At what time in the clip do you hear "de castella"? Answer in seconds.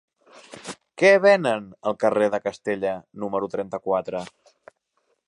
2.37-2.97